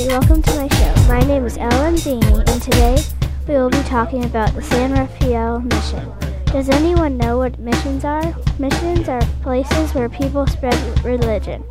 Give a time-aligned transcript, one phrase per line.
[0.00, 0.08] everybody.
[0.08, 1.08] Welcome to my show.
[1.08, 2.96] My name is Ellen Zini, and today
[3.46, 6.12] we will be talking about the San Rafael Mission.
[6.46, 8.34] Does anyone know what missions are?
[8.58, 10.74] Missions are places where people spread
[11.04, 11.64] religion.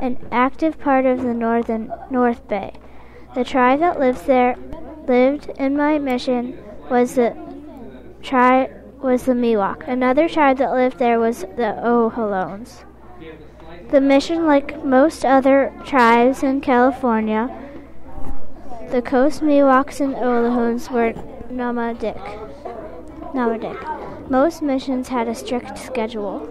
[0.00, 2.74] an active part of the northern North Bay.
[3.34, 4.56] The tribe that lives there
[5.08, 6.58] lived in my mission
[6.90, 7.34] was the
[8.22, 8.70] tribe
[9.00, 9.88] was the Miwok.
[9.88, 12.84] Another tribe that lived there was the Oholones.
[13.90, 17.50] The mission, like most other tribes in California,
[18.90, 21.12] the Coast Miwoks and Olohones were
[21.50, 22.16] nomadic.
[23.34, 23.78] nomadic.
[24.30, 26.48] Most missions had a strict schedule.